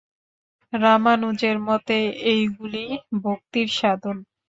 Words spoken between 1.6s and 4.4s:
মতে এইগুলিই ভক্তির সাধন।